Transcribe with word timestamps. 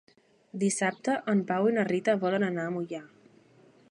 Dissabte 0.63 1.17
en 1.33 1.43
Pau 1.51 1.69
i 1.71 1.75
na 1.77 1.85
Rita 1.91 2.17
volen 2.25 2.45
anar 2.49 2.67
a 2.71 2.75
Moià. 2.79 3.05